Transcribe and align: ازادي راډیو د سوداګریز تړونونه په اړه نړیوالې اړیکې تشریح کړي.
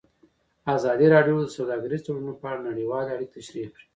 ازادي 0.75 1.07
راډیو 1.15 1.35
د 1.41 1.47
سوداګریز 1.57 2.01
تړونونه 2.03 2.33
په 2.41 2.45
اړه 2.51 2.67
نړیوالې 2.69 3.09
اړیکې 3.15 3.35
تشریح 3.37 3.67
کړي. 3.73 3.85